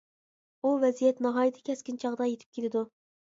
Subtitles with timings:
[0.67, 2.85] ئۇ ۋەزىيەت ناھايىتى كەسكىن چاغدا يىتىپ كېلىدۇ.